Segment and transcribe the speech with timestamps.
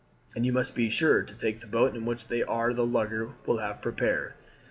[0.35, 2.85] And you must be sure to take the boat in which they are to the
[2.87, 4.33] lugger we have prepared."